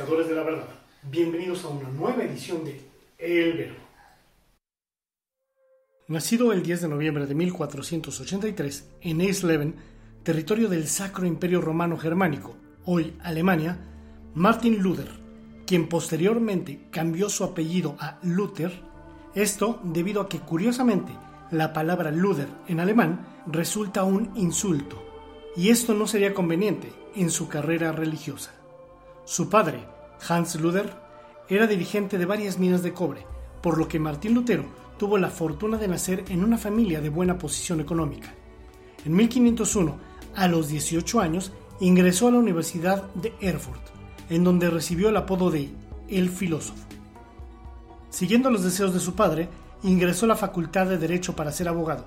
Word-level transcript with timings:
Buscadores 0.00 0.28
de? 0.28 0.62
Bienvenidos 1.10 1.62
a 1.64 1.68
una 1.68 1.88
nueva 1.90 2.24
edición 2.24 2.64
de 2.64 2.80
El 3.18 3.52
Verbo. 3.52 3.76
Nacido 6.08 6.52
el 6.52 6.62
10 6.62 6.82
de 6.82 6.88
noviembre 6.88 7.26
de 7.26 7.34
1483 7.34 8.88
en 9.02 9.20
Eisleben, 9.20 9.74
territorio 10.22 10.68
del 10.68 10.88
Sacro 10.88 11.26
Imperio 11.26 11.60
Romano 11.60 11.98
Germánico, 11.98 12.56
hoy 12.86 13.14
Alemania, 13.22 13.78
Martin 14.34 14.82
Luther, 14.82 15.10
quien 15.66 15.86
posteriormente 15.86 16.86
cambió 16.90 17.28
su 17.28 17.44
apellido 17.44 17.96
a 18.00 18.18
Luther, 18.22 18.72
esto 19.34 19.80
debido 19.84 20.22
a 20.22 20.28
que 20.30 20.40
curiosamente 20.40 21.12
la 21.50 21.74
palabra 21.74 22.10
Luther 22.10 22.48
en 22.68 22.80
alemán 22.80 23.26
resulta 23.46 24.04
un 24.04 24.32
insulto, 24.34 25.04
y 25.56 25.68
esto 25.68 25.92
no 25.92 26.06
sería 26.06 26.32
conveniente 26.32 26.90
en 27.14 27.30
su 27.30 27.48
carrera 27.48 27.92
religiosa. 27.92 28.59
Su 29.30 29.48
padre, 29.48 29.84
Hans 30.28 30.56
Luther, 30.56 30.92
era 31.48 31.68
dirigente 31.68 32.18
de 32.18 32.26
varias 32.26 32.58
minas 32.58 32.82
de 32.82 32.92
cobre, 32.92 33.24
por 33.62 33.78
lo 33.78 33.86
que 33.86 34.00
Martín 34.00 34.34
Lutero 34.34 34.64
tuvo 34.98 35.18
la 35.18 35.30
fortuna 35.30 35.76
de 35.76 35.86
nacer 35.86 36.24
en 36.30 36.42
una 36.42 36.58
familia 36.58 37.00
de 37.00 37.10
buena 37.10 37.38
posición 37.38 37.80
económica. 37.80 38.34
En 39.04 39.14
1501, 39.14 39.96
a 40.34 40.48
los 40.48 40.66
18 40.66 41.20
años, 41.20 41.52
ingresó 41.78 42.26
a 42.26 42.32
la 42.32 42.38
Universidad 42.38 43.04
de 43.14 43.32
Erfurt, 43.40 43.80
en 44.30 44.42
donde 44.42 44.68
recibió 44.68 45.10
el 45.10 45.16
apodo 45.16 45.52
de 45.52 45.70
El 46.08 46.28
Filósofo. 46.28 46.84
Siguiendo 48.08 48.50
los 48.50 48.64
deseos 48.64 48.92
de 48.92 48.98
su 48.98 49.14
padre, 49.14 49.48
ingresó 49.84 50.24
a 50.24 50.30
la 50.30 50.36
Facultad 50.36 50.88
de 50.88 50.98
Derecho 50.98 51.36
para 51.36 51.52
ser 51.52 51.68
abogado, 51.68 52.04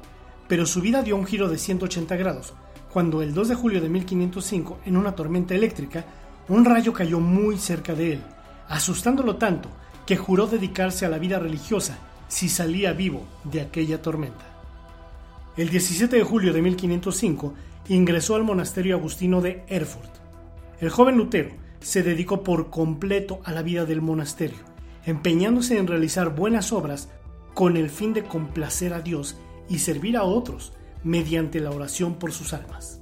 pero 0.49 0.65
su 0.65 0.81
vida 0.81 1.01
dio 1.03 1.15
un 1.15 1.25
giro 1.25 1.47
de 1.47 1.57
180 1.57 2.17
grados, 2.17 2.53
cuando 2.91 3.21
el 3.21 3.33
2 3.33 3.47
de 3.47 3.55
julio 3.55 3.79
de 3.79 3.87
1505, 3.87 4.79
en 4.85 4.97
una 4.97 5.15
tormenta 5.15 5.55
eléctrica, 5.55 6.05
un 6.49 6.65
rayo 6.65 6.93
cayó 6.93 7.19
muy 7.19 7.57
cerca 7.57 7.93
de 7.93 8.13
él, 8.13 8.21
asustándolo 8.67 9.37
tanto 9.37 9.69
que 10.05 10.17
juró 10.17 10.47
dedicarse 10.47 11.05
a 11.05 11.09
la 11.09 11.17
vida 11.17 11.39
religiosa 11.39 11.97
si 12.27 12.49
salía 12.49 12.93
vivo 12.93 13.23
de 13.43 13.61
aquella 13.61 14.01
tormenta. 14.01 14.45
El 15.55 15.69
17 15.69 16.15
de 16.15 16.23
julio 16.23 16.51
de 16.51 16.61
1505 16.61 17.53
ingresó 17.89 18.35
al 18.35 18.43
monasterio 18.43 18.95
agustino 18.95 19.39
de 19.41 19.63
Erfurt. 19.67 20.09
El 20.79 20.89
joven 20.89 21.17
Lutero 21.17 21.51
se 21.79 22.01
dedicó 22.01 22.43
por 22.43 22.69
completo 22.69 23.39
a 23.43 23.51
la 23.51 23.61
vida 23.61 23.85
del 23.85 24.01
monasterio, 24.01 24.57
empeñándose 25.05 25.77
en 25.77 25.87
realizar 25.87 26.35
buenas 26.35 26.71
obras 26.73 27.09
con 27.53 27.77
el 27.77 27.89
fin 27.89 28.13
de 28.13 28.23
complacer 28.23 28.93
a 28.93 29.01
Dios 29.01 29.37
y 29.69 29.79
servir 29.79 30.17
a 30.17 30.23
otros 30.23 30.73
mediante 31.03 31.59
la 31.59 31.71
oración 31.71 32.15
por 32.15 32.31
sus 32.31 32.53
almas. 32.53 33.01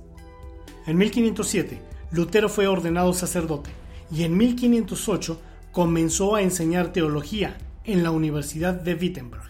En 0.85 0.97
1507, 0.97 1.81
Lutero 2.11 2.49
fue 2.49 2.67
ordenado 2.67 3.13
sacerdote 3.13 3.69
y 4.11 4.23
en 4.23 4.35
1508 4.35 5.39
comenzó 5.71 6.35
a 6.35 6.41
enseñar 6.41 6.91
teología 6.91 7.57
en 7.85 8.03
la 8.03 8.11
Universidad 8.11 8.73
de 8.73 8.95
Wittenberg. 8.95 9.49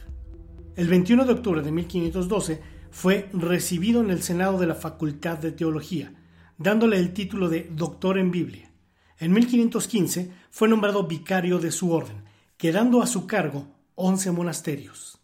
El 0.75 0.87
21 0.87 1.25
de 1.25 1.33
octubre 1.33 1.61
de 1.63 1.71
1512 1.71 2.61
fue 2.91 3.29
recibido 3.33 4.01
en 4.01 4.11
el 4.11 4.21
Senado 4.21 4.59
de 4.59 4.67
la 4.67 4.75
Facultad 4.75 5.39
de 5.39 5.51
Teología, 5.51 6.13
dándole 6.59 6.97
el 6.97 7.13
título 7.13 7.49
de 7.49 7.67
doctor 7.71 8.19
en 8.19 8.29
Biblia. 8.29 8.71
En 9.17 9.33
1515 9.33 10.31
fue 10.51 10.67
nombrado 10.67 11.07
vicario 11.07 11.57
de 11.57 11.71
su 11.71 11.91
orden, 11.91 12.23
quedando 12.57 13.01
a 13.01 13.07
su 13.07 13.25
cargo 13.25 13.69
11 13.95 14.31
monasterios. 14.31 15.19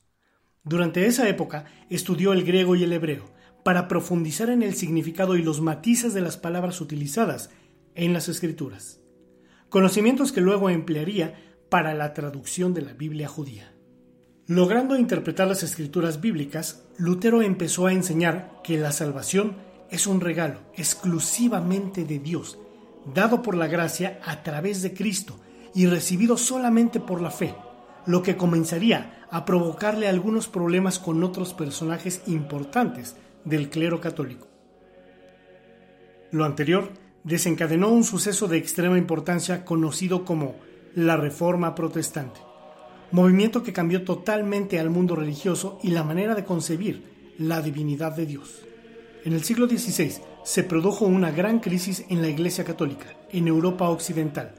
Durante 0.63 1.05
esa 1.05 1.29
época 1.29 1.65
estudió 1.89 2.33
el 2.33 2.43
griego 2.43 2.75
y 2.75 2.83
el 2.83 2.93
hebreo, 2.93 3.36
para 3.67 3.89
profundizar 3.89 4.49
en 4.49 4.63
el 4.63 4.75
significado 4.75 5.35
y 5.35 5.43
los 5.43 5.59
matices 5.59 6.13
de 6.13 6.21
las 6.21 6.37
palabras 6.37 6.79
utilizadas 6.79 7.49
en 7.95 8.13
las 8.13 8.29
escrituras, 8.29 9.01
conocimientos 9.67 10.31
que 10.31 10.39
luego 10.39 10.69
emplearía 10.69 11.35
para 11.67 11.93
la 11.93 12.13
traducción 12.13 12.73
de 12.73 12.83
la 12.83 12.93
Biblia 12.93 13.27
judía. 13.27 13.73
Logrando 14.45 14.95
interpretar 14.95 15.49
las 15.49 15.63
escrituras 15.63 16.21
bíblicas, 16.21 16.85
Lutero 16.97 17.41
empezó 17.41 17.87
a 17.87 17.91
enseñar 17.91 18.61
que 18.63 18.77
la 18.77 18.93
salvación 18.93 19.57
es 19.89 20.07
un 20.07 20.21
regalo 20.21 20.61
exclusivamente 20.77 22.05
de 22.05 22.19
Dios, 22.19 22.57
dado 23.13 23.41
por 23.41 23.57
la 23.57 23.67
gracia 23.67 24.21
a 24.23 24.43
través 24.43 24.81
de 24.81 24.93
Cristo 24.93 25.41
y 25.75 25.87
recibido 25.87 26.37
solamente 26.37 27.01
por 27.01 27.19
la 27.19 27.31
fe, 27.31 27.53
lo 28.05 28.23
que 28.23 28.37
comenzaría 28.37 29.25
a 29.29 29.43
provocarle 29.43 30.07
algunos 30.07 30.47
problemas 30.47 30.99
con 30.99 31.21
otros 31.21 31.53
personajes 31.53 32.21
importantes 32.27 33.17
del 33.47 33.69
clero 33.69 34.01
católico. 34.01 34.47
Lo 36.31 36.43
anterior 36.43 36.91
desencadenó 37.23 37.89
un 37.89 38.03
suceso 38.03 38.47
de 38.47 38.57
extrema 38.57 38.97
importancia 38.97 39.63
conocido 39.63 40.25
como 40.25 40.55
la 40.95 41.15
Reforma 41.15 41.75
Protestante, 41.75 42.39
movimiento 43.11 43.63
que 43.63 43.73
cambió 43.73 44.03
totalmente 44.03 44.79
al 44.79 44.89
mundo 44.89 45.15
religioso 45.15 45.79
y 45.81 45.91
la 45.91 46.03
manera 46.03 46.35
de 46.35 46.43
concebir 46.43 47.33
la 47.37 47.61
divinidad 47.61 48.15
de 48.15 48.25
Dios. 48.25 48.63
En 49.23 49.33
el 49.33 49.43
siglo 49.43 49.67
XVI 49.67 50.21
se 50.43 50.63
produjo 50.63 51.05
una 51.05 51.31
gran 51.31 51.59
crisis 51.59 52.05
en 52.09 52.21
la 52.21 52.29
Iglesia 52.29 52.63
Católica, 52.63 53.07
en 53.31 53.47
Europa 53.47 53.89
Occidental, 53.89 54.53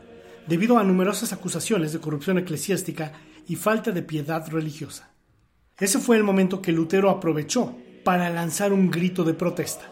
debido 0.47 0.79
a 0.79 0.85
numerosas 0.85 1.33
acusaciones 1.33 1.93
de 1.93 2.01
corrupción 2.01 2.39
eclesiástica 2.39 3.13
y 3.47 3.57
falta 3.57 3.91
de 3.93 4.03
piedad 4.03 4.47
religiosa. 4.49 5.11
Ese 5.79 5.99
fue 5.99 6.17
el 6.17 6.25
momento 6.25 6.61
que 6.61 6.73
Lutero 6.73 7.11
aprovechó 7.11 7.77
para 8.09 8.31
lanzar 8.31 8.73
un 8.73 8.91
grito 8.91 9.23
de 9.23 9.35
protesta, 9.35 9.85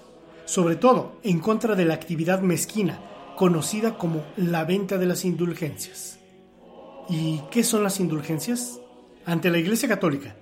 sobre 0.46 0.76
todo 0.76 1.20
en 1.22 1.38
contra 1.38 1.74
de 1.74 1.84
la 1.84 1.92
actividad 1.92 2.40
mezquina 2.40 2.98
conocida 3.36 3.98
como 3.98 4.24
la 4.38 4.64
venta 4.64 4.96
de 4.96 5.04
las 5.04 5.26
indulgencias. 5.26 6.18
¿Y 7.10 7.42
qué 7.50 7.62
son 7.62 7.82
las 7.82 8.00
indulgencias? 8.00 8.80
Ante 9.26 9.50
la 9.50 9.58
Iglesia 9.58 9.86
Católica, 9.86 10.34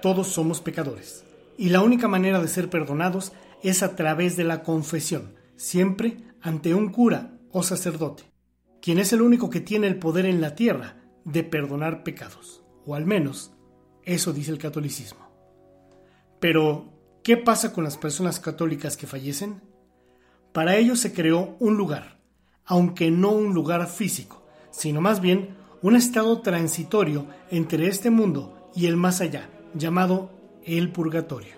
todos 0.00 0.28
somos 0.28 0.60
pecadores, 0.60 1.24
y 1.58 1.70
la 1.70 1.82
única 1.82 2.06
manera 2.06 2.40
de 2.40 2.46
ser 2.46 2.70
perdonados 2.70 3.32
es 3.60 3.82
a 3.82 3.96
través 3.96 4.36
de 4.36 4.44
la 4.44 4.62
confesión, 4.62 5.34
siempre 5.56 6.18
ante 6.40 6.74
un 6.74 6.92
cura 6.92 7.40
o 7.50 7.64
sacerdote, 7.64 8.22
quien 8.80 9.00
es 9.00 9.12
el 9.12 9.20
único 9.20 9.50
que 9.50 9.60
tiene 9.60 9.88
el 9.88 9.98
poder 9.98 10.26
en 10.26 10.40
la 10.40 10.54
tierra 10.54 11.02
de 11.24 11.42
perdonar 11.42 12.04
pecados, 12.04 12.62
o 12.84 12.94
al 12.94 13.04
menos 13.04 13.52
eso 14.04 14.32
dice 14.32 14.52
el 14.52 14.58
catolicismo. 14.58 15.26
Pero, 16.38 16.95
¿Qué 17.26 17.36
pasa 17.36 17.72
con 17.72 17.82
las 17.82 17.96
personas 17.96 18.38
católicas 18.38 18.96
que 18.96 19.08
fallecen? 19.08 19.60
Para 20.52 20.76
ellos 20.76 21.00
se 21.00 21.12
creó 21.12 21.56
un 21.58 21.76
lugar, 21.76 22.20
aunque 22.64 23.10
no 23.10 23.32
un 23.32 23.52
lugar 23.52 23.88
físico, 23.88 24.46
sino 24.70 25.00
más 25.00 25.20
bien 25.20 25.56
un 25.82 25.96
estado 25.96 26.40
transitorio 26.40 27.26
entre 27.50 27.88
este 27.88 28.10
mundo 28.10 28.70
y 28.76 28.86
el 28.86 28.96
más 28.96 29.20
allá, 29.20 29.50
llamado 29.74 30.30
el 30.64 30.92
purgatorio. 30.92 31.56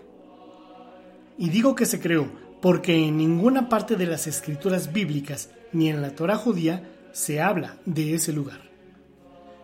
Y 1.36 1.50
digo 1.50 1.74
que 1.74 1.84
se 1.84 2.00
creó 2.00 2.30
porque 2.62 3.06
en 3.06 3.18
ninguna 3.18 3.68
parte 3.68 3.96
de 3.96 4.06
las 4.06 4.26
escrituras 4.26 4.94
bíblicas 4.94 5.50
ni 5.74 5.90
en 5.90 6.00
la 6.00 6.14
Torah 6.14 6.36
judía 6.36 6.90
se 7.12 7.42
habla 7.42 7.76
de 7.84 8.14
ese 8.14 8.32
lugar. 8.32 8.62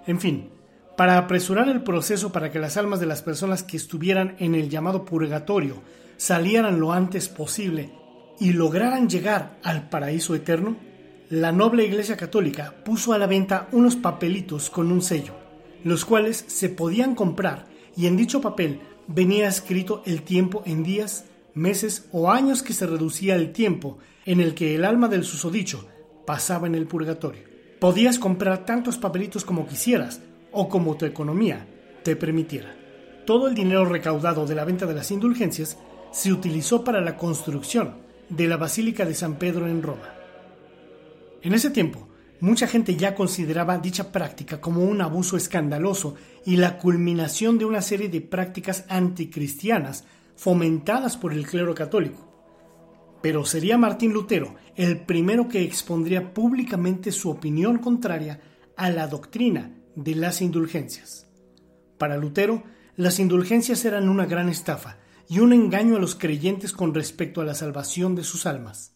En 0.07 0.21
fin, 0.21 0.51
para 0.97 1.19
apresurar 1.19 1.69
el 1.69 1.83
proceso 1.83 2.31
para 2.33 2.51
que 2.51 2.59
las 2.59 2.77
almas 2.77 3.01
de 3.01 3.07
las 3.07 3.23
personas 3.23 3.63
que 3.63 3.77
estuvieran 3.77 4.37
en 4.39 4.55
el 4.55 4.69
llamado 4.69 5.05
purgatorio 5.05 5.83
salieran 6.17 6.81
lo 6.81 6.93
antes 6.93 7.29
posible 7.29 7.93
y 8.39 8.53
lograran 8.53 9.09
llegar 9.09 9.59
al 9.63 9.89
paraíso 9.89 10.35
eterno, 10.35 10.77
la 11.31 11.53
noble 11.53 11.85
Iglesia 11.85 12.17
Católica 12.17 12.75
puso 12.85 13.13
a 13.13 13.19
la 13.19 13.27
venta 13.27 13.69
unos 13.73 13.97
papelitos 13.97 14.71
con 14.71 14.93
un 14.93 15.03
sello, 15.03 15.35
los 15.83 16.05
cuales 16.05 16.45
se 16.47 16.69
podían 16.69 17.15
comprar 17.15 17.67
y 17.97 18.07
en 18.07 18.17
dicho 18.17 18.41
papel 18.41 18.81
venía 19.07 19.49
escrito 19.49 20.03
el 20.07 20.23
tiempo 20.23 20.63
en 20.67 20.83
días, 20.83 21.25
meses 21.55 22.09
o 22.13 22.31
años 22.31 22.63
que 22.63 22.73
se 22.73 22.87
reducía 22.87 23.35
el 23.37 23.53
tiempo 23.53 23.99
en 24.27 24.41
el 24.41 24.55
que 24.55 24.75
el 24.75 24.85
alma 24.85 25.09
del 25.09 25.25
susodicho 25.25 25.87
pasaba 26.27 26.67
en 26.67 26.75
el 26.75 26.87
purgatorio. 26.87 27.43
Podías 27.81 28.19
comprar 28.19 28.65
tantos 28.65 28.97
papelitos 28.97 29.45
como 29.45 29.67
quisieras, 29.67 30.21
o 30.55 30.69
como 30.69 30.97
tu 30.97 31.05
economía 31.05 31.67
te 32.03 32.17
permitiera. 32.17 32.75
Todo 33.27 33.49
el 33.49 33.55
dinero 33.55 33.85
recaudado 33.85 34.47
de 34.47 34.55
la 34.55 34.65
venta 34.65 34.87
de 34.87 34.95
las 34.95 35.11
indulgencias 35.11 35.79
se 36.13 36.33
utilizó 36.33 36.85
para 36.85 37.01
la 37.01 37.17
construcción 37.17 37.97
de 38.29 38.47
la 38.47 38.57
Basílica 38.57 39.05
de 39.05 39.15
San 39.15 39.37
Pedro 39.37 39.67
en 39.67 39.83
Roma. 39.83 40.15
En 41.43 41.55
ese 41.55 41.71
tiempo, 41.71 42.09
mucha 42.41 42.67
gente 42.67 42.97
ya 42.97 43.15
consideraba 43.15 43.79
dicha 43.79 44.13
práctica 44.13 44.61
como 44.61 44.85
un 44.85 45.01
abuso 45.01 45.37
escandaloso 45.37 46.15
y 46.45 46.57
la 46.57 46.79
culminación 46.79 47.59
de 47.59 47.65
una 47.65 47.83
serie 47.83 48.09
de 48.09 48.21
prácticas 48.21 48.85
anticristianas 48.89 50.05
fomentadas 50.37 51.17
por 51.17 51.33
el 51.33 51.47
clero 51.47 51.75
católico. 51.75 52.31
Pero 53.23 53.45
sería 53.45 53.79
Martín 53.79 54.13
Lutero 54.13 54.55
el 54.77 55.01
primero 55.01 55.49
que 55.49 55.63
expondría 55.63 56.35
públicamente 56.35 57.13
su 57.13 57.31
opinión 57.31 57.79
contraria 57.79 58.41
a 58.77 58.91
la 58.91 59.07
doctrina 59.07 59.71
de 59.97 60.15
las 60.15 60.41
indulgencias. 60.41 61.27
Para 61.99 62.17
Lutero, 62.17 62.65
las 62.97 63.19
indulgencias 63.19 63.85
eran 63.85 64.09
una 64.09 64.27
gran 64.27 64.49
estafa 64.49 64.99
y 65.29 65.41
un 65.41 65.53
engaño 65.53 65.97
a 65.97 65.99
los 65.99 66.15
creyentes 66.15 66.73
con 66.73 66.95
respecto 66.95 67.41
a 67.41 67.45
la 67.45 67.55
salvación 67.55 68.15
de 68.15 68.25
sus 68.25 68.47
almas. 68.47 68.95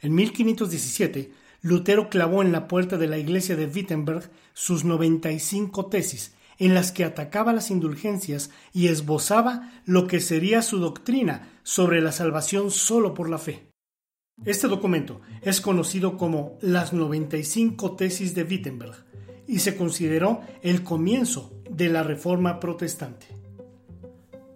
En 0.00 0.14
1517, 0.14 1.32
Lutero 1.60 2.10
clavó 2.10 2.42
en 2.42 2.52
la 2.52 2.68
puerta 2.68 2.98
de 2.98 3.06
la 3.06 3.18
iglesia 3.18 3.54
de 3.54 3.66
Wittenberg 3.66 4.30
sus 4.52 4.84
95 4.84 5.86
tesis, 5.86 6.34
en 6.58 6.74
las 6.74 6.92
que 6.92 7.04
atacaba 7.04 7.52
las 7.52 7.70
indulgencias 7.70 8.50
y 8.72 8.88
esbozaba 8.88 9.72
lo 9.84 10.06
que 10.06 10.20
sería 10.20 10.62
su 10.62 10.78
doctrina 10.78 11.50
sobre 11.62 12.00
la 12.00 12.12
salvación 12.12 12.70
solo 12.70 13.14
por 13.14 13.28
la 13.28 13.38
fe. 13.38 13.68
Este 14.44 14.66
documento 14.66 15.20
es 15.42 15.60
conocido 15.60 16.16
como 16.16 16.58
las 16.60 16.92
95 16.92 17.94
tesis 17.96 18.34
de 18.34 18.42
Wittenberg 18.42 19.04
y 19.46 19.58
se 19.60 19.76
consideró 19.76 20.40
el 20.62 20.82
comienzo 20.82 21.52
de 21.70 21.88
la 21.88 22.02
Reforma 22.02 22.60
Protestante. 22.60 23.26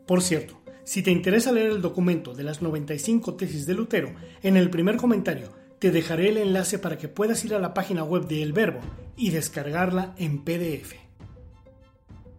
Por 0.06 0.22
cierto, 0.22 0.60
si 0.84 1.02
te 1.02 1.10
interesa 1.10 1.52
leer 1.52 1.70
el 1.72 1.82
documento 1.82 2.32
de 2.32 2.44
las 2.44 2.62
95 2.62 3.34
tesis 3.34 3.66
de 3.66 3.74
Lutero, 3.74 4.14
en 4.42 4.56
el 4.56 4.70
primer 4.70 4.96
comentario 4.96 5.50
te 5.78 5.90
dejaré 5.90 6.28
el 6.28 6.38
enlace 6.38 6.78
para 6.78 6.96
que 6.96 7.08
puedas 7.08 7.44
ir 7.44 7.54
a 7.54 7.58
la 7.58 7.74
página 7.74 8.04
web 8.04 8.26
de 8.26 8.42
El 8.42 8.52
Verbo 8.52 8.80
y 9.16 9.30
descargarla 9.30 10.14
en 10.16 10.44
PDF. 10.44 10.94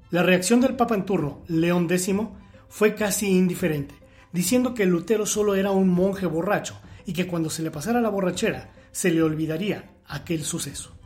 La 0.09 0.23
reacción 0.23 0.61
del 0.61 0.75
Papa 0.75 0.95
en 0.95 1.05
turno, 1.05 1.43
León 1.47 1.87
X, 1.91 2.15
fue 2.69 2.95
casi 2.95 3.27
indiferente, 3.27 3.95
diciendo 4.31 4.73
que 4.73 4.85
Lutero 4.85 5.25
solo 5.25 5.55
era 5.55 5.71
un 5.71 5.89
monje 5.89 6.25
borracho 6.25 6.79
y 7.05 7.13
que 7.13 7.27
cuando 7.27 7.49
se 7.49 7.61
le 7.61 7.71
pasara 7.71 8.01
la 8.01 8.09
borrachera 8.09 8.71
se 8.91 9.11
le 9.11 9.21
olvidaría 9.21 9.91
aquel 10.05 10.43
suceso. 10.43 10.96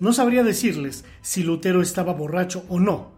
No 0.00 0.12
sabría 0.12 0.44
decirles 0.44 1.04
si 1.22 1.42
Lutero 1.42 1.82
estaba 1.82 2.12
borracho 2.12 2.64
o 2.68 2.78
no, 2.78 3.17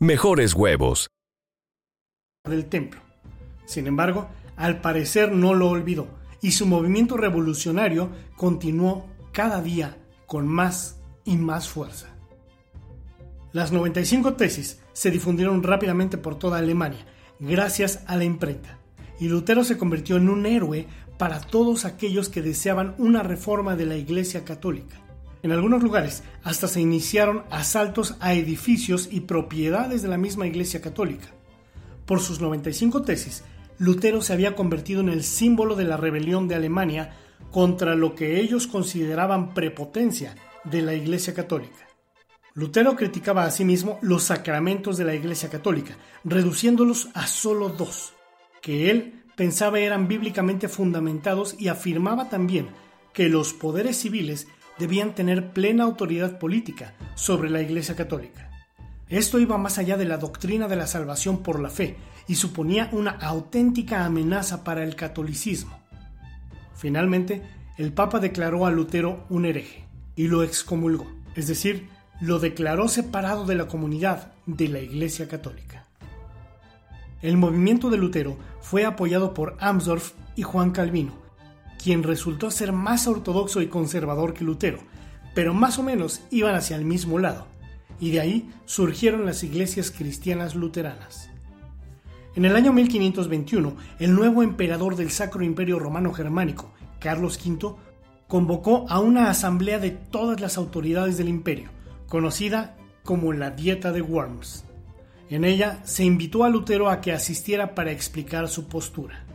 mejores 0.01 0.55
huevos. 0.55 1.11
Del 2.43 2.65
templo. 2.65 2.99
Sin 3.65 3.85
embargo, 3.85 4.29
al 4.57 4.81
parecer 4.81 5.31
no 5.31 5.53
lo 5.53 5.69
olvidó 5.69 6.07
y 6.41 6.53
su 6.53 6.65
movimiento 6.65 7.17
revolucionario 7.17 8.09
continuó 8.35 9.05
cada 9.31 9.61
día 9.61 9.97
con 10.25 10.47
más 10.47 10.99
y 11.23 11.37
más 11.37 11.69
fuerza. 11.69 12.07
Las 13.53 13.71
95 13.71 14.33
tesis 14.33 14.79
se 14.91 15.11
difundieron 15.11 15.61
rápidamente 15.61 16.17
por 16.17 16.33
toda 16.33 16.57
Alemania 16.57 17.05
gracias 17.39 18.03
a 18.07 18.15
la 18.15 18.23
imprenta 18.23 18.79
y 19.19 19.27
Lutero 19.27 19.63
se 19.63 19.77
convirtió 19.77 20.17
en 20.17 20.29
un 20.29 20.47
héroe 20.47 20.87
para 21.19 21.41
todos 21.41 21.85
aquellos 21.85 22.27
que 22.29 22.41
deseaban 22.41 22.95
una 22.97 23.21
reforma 23.21 23.75
de 23.75 23.85
la 23.85 23.97
Iglesia 23.97 24.45
Católica. 24.45 24.99
En 25.43 25.51
algunos 25.51 25.81
lugares 25.81 26.23
hasta 26.43 26.67
se 26.67 26.81
iniciaron 26.81 27.43
asaltos 27.49 28.15
a 28.19 28.33
edificios 28.33 29.09
y 29.11 29.21
propiedades 29.21 30.01
de 30.01 30.07
la 30.07 30.17
misma 30.17 30.45
Iglesia 30.45 30.81
Católica. 30.81 31.27
Por 32.05 32.19
sus 32.19 32.41
95 32.41 33.01
tesis, 33.01 33.43
Lutero 33.79 34.21
se 34.21 34.33
había 34.33 34.55
convertido 34.55 35.01
en 35.01 35.09
el 35.09 35.23
símbolo 35.23 35.75
de 35.75 35.85
la 35.85 35.97
rebelión 35.97 36.47
de 36.47 36.55
Alemania 36.55 37.15
contra 37.49 37.95
lo 37.95 38.13
que 38.13 38.39
ellos 38.39 38.67
consideraban 38.67 39.53
prepotencia 39.53 40.35
de 40.63 40.83
la 40.83 40.93
Iglesia 40.93 41.33
Católica. 41.33 41.87
Lutero 42.53 42.95
criticaba 42.95 43.45
asimismo 43.45 43.97
los 44.01 44.23
sacramentos 44.23 44.97
de 44.97 45.05
la 45.05 45.15
Iglesia 45.15 45.49
Católica, 45.49 45.95
reduciéndolos 46.23 47.09
a 47.13 47.25
solo 47.25 47.69
dos, 47.69 48.13
que 48.61 48.91
él 48.91 49.23
pensaba 49.35 49.79
eran 49.79 50.07
bíblicamente 50.07 50.67
fundamentados 50.67 51.55
y 51.57 51.69
afirmaba 51.69 52.29
también 52.29 52.67
que 53.13 53.29
los 53.29 53.53
poderes 53.53 53.97
civiles 53.97 54.47
debían 54.81 55.13
tener 55.13 55.53
plena 55.53 55.83
autoridad 55.83 56.39
política 56.39 56.95
sobre 57.13 57.51
la 57.51 57.61
Iglesia 57.61 57.95
Católica. 57.95 58.49
Esto 59.09 59.37
iba 59.39 59.59
más 59.59 59.77
allá 59.77 59.95
de 59.95 60.05
la 60.05 60.17
doctrina 60.17 60.67
de 60.67 60.75
la 60.75 60.87
salvación 60.87 61.43
por 61.43 61.59
la 61.59 61.69
fe 61.69 61.97
y 62.27 62.33
suponía 62.33 62.89
una 62.91 63.11
auténtica 63.11 64.05
amenaza 64.05 64.63
para 64.63 64.83
el 64.83 64.95
catolicismo. 64.95 65.79
Finalmente, 66.73 67.43
el 67.77 67.93
Papa 67.93 68.19
declaró 68.19 68.65
a 68.65 68.71
Lutero 68.71 69.27
un 69.29 69.45
hereje 69.45 69.85
y 70.15 70.27
lo 70.27 70.41
excomulgó, 70.41 71.05
es 71.35 71.47
decir, 71.47 71.87
lo 72.19 72.39
declaró 72.39 72.87
separado 72.87 73.45
de 73.45 73.53
la 73.53 73.67
comunidad 73.67 74.33
de 74.47 74.67
la 74.67 74.79
Iglesia 74.79 75.27
Católica. 75.27 75.85
El 77.21 77.37
movimiento 77.37 77.91
de 77.91 77.97
Lutero 77.97 78.35
fue 78.61 78.85
apoyado 78.85 79.35
por 79.35 79.57
Amsdorf 79.59 80.13
y 80.35 80.41
Juan 80.41 80.71
Calvino, 80.71 81.13
quien 81.81 82.03
resultó 82.03 82.51
ser 82.51 82.71
más 82.71 83.07
ortodoxo 83.07 83.61
y 83.61 83.67
conservador 83.67 84.33
que 84.33 84.43
Lutero, 84.43 84.79
pero 85.33 85.53
más 85.53 85.79
o 85.79 85.83
menos 85.83 86.21
iban 86.29 86.55
hacia 86.55 86.75
el 86.75 86.85
mismo 86.85 87.19
lado, 87.19 87.47
y 87.99 88.11
de 88.11 88.19
ahí 88.19 88.49
surgieron 88.65 89.25
las 89.25 89.43
iglesias 89.43 89.91
cristianas 89.91 90.55
luteranas. 90.55 91.29
En 92.35 92.45
el 92.45 92.55
año 92.55 92.71
1521, 92.71 93.75
el 93.99 94.15
nuevo 94.15 94.43
emperador 94.43 94.95
del 94.95 95.11
Sacro 95.11 95.43
Imperio 95.43 95.79
Romano 95.79 96.13
Germánico, 96.13 96.71
Carlos 96.99 97.39
V, 97.45 97.75
convocó 98.27 98.85
a 98.87 98.99
una 98.99 99.29
asamblea 99.29 99.79
de 99.79 99.91
todas 99.91 100.39
las 100.39 100.57
autoridades 100.57 101.17
del 101.17 101.27
imperio, 101.27 101.69
conocida 102.07 102.77
como 103.03 103.33
la 103.33 103.51
Dieta 103.51 103.91
de 103.91 104.01
Worms. 104.01 104.63
En 105.29 105.43
ella 105.43 105.79
se 105.83 106.03
invitó 106.03 106.43
a 106.43 106.49
Lutero 106.49 106.89
a 106.89 107.01
que 107.01 107.11
asistiera 107.11 107.75
para 107.75 107.91
explicar 107.91 108.47
su 108.47 108.67
postura. 108.67 109.25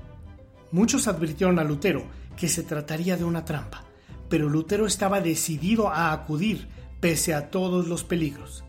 Muchos 0.72 1.08
advirtieron 1.08 1.58
a 1.58 1.64
Lutero 1.64 2.04
que 2.36 2.48
se 2.48 2.62
trataría 2.62 3.16
de 3.16 3.24
una 3.24 3.44
trampa, 3.44 3.84
pero 4.28 4.48
Lutero 4.48 4.86
estaba 4.86 5.20
decidido 5.20 5.88
a 5.88 6.12
acudir 6.12 6.68
pese 7.00 7.34
a 7.34 7.50
todos 7.50 7.86
los 7.86 8.04
peligros. 8.04 8.64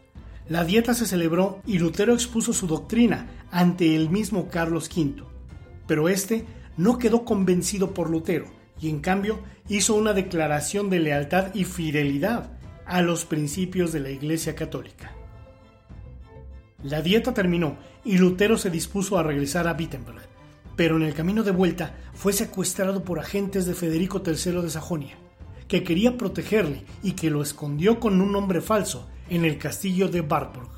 La 0.50 0.64
dieta 0.64 0.94
se 0.94 1.06
celebró 1.06 1.62
y 1.66 1.80
Lutero 1.80 2.14
expuso 2.14 2.54
su 2.54 2.68
doctrina 2.68 3.28
ante 3.52 3.96
el 3.96 4.10
mismo 4.10 4.48
Carlos 4.50 4.90
V, 4.96 5.24
pero 5.88 6.10
este 6.10 6.46
no 6.78 6.98
quedó 6.98 7.26
convencido 7.26 7.94
por 7.94 8.10
Lutero 8.10 8.46
y 8.80 8.90
en 8.90 9.00
cambio 9.00 9.40
hizo 9.68 9.96
una 9.96 10.14
declaración 10.14 10.90
de 10.90 11.00
lealtad 11.00 11.54
y 11.54 11.66
fidelidad 11.66 12.52
a 12.86 13.02
los 13.02 13.26
principios 13.26 13.92
de 13.92 14.00
la 14.00 14.10
Iglesia 14.10 14.56
Católica. 14.56 15.14
La 16.84 17.02
dieta 17.02 17.34
terminó 17.34 17.78
y 18.06 18.18
Lutero 18.18 18.58
se 18.58 18.70
dispuso 18.70 19.18
a 19.18 19.24
regresar 19.24 19.68
a 19.68 19.74
Wittenberg, 19.74 20.30
pero 20.78 20.96
en 20.96 21.04
el 21.04 21.14
camino 21.14 21.44
de 21.44 21.52
vuelta 21.52 21.96
fue 22.14 22.32
secuestrado 22.32 23.04
por 23.04 23.20
agentes 23.20 23.66
de 23.66 23.74
Federico 23.74 24.22
III 24.26 24.62
de 24.62 24.70
Sajonia, 24.70 25.18
que 25.68 25.84
quería 25.84 26.18
protegerle 26.18 26.86
y 27.04 27.14
que 27.14 27.30
lo 27.30 27.42
escondió 27.42 28.00
con 28.00 28.22
un 28.22 28.32
nombre 28.32 28.62
falso 28.62 29.10
en 29.30 29.44
el 29.44 29.58
castillo 29.58 30.08
de 30.08 30.22
Warburg. 30.22 30.70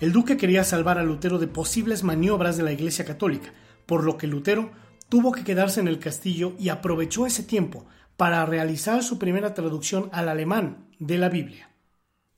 El 0.00 0.12
duque 0.12 0.36
quería 0.36 0.64
salvar 0.64 0.98
a 0.98 1.02
Lutero 1.02 1.38
de 1.38 1.48
posibles 1.48 2.04
maniobras 2.04 2.58
de 2.58 2.62
la 2.62 2.72
Iglesia 2.72 3.06
Católica, 3.06 3.52
por 3.86 4.04
lo 4.04 4.18
que 4.18 4.26
Lutero 4.26 4.70
tuvo 5.08 5.32
que 5.32 5.44
quedarse 5.44 5.80
en 5.80 5.88
el 5.88 5.98
castillo 5.98 6.52
y 6.58 6.68
aprovechó 6.68 7.26
ese 7.26 7.42
tiempo 7.42 7.86
para 8.18 8.44
realizar 8.44 9.02
su 9.02 9.18
primera 9.18 9.54
traducción 9.54 10.10
al 10.12 10.28
alemán 10.28 10.86
de 10.98 11.18
la 11.18 11.30
Biblia. 11.30 11.73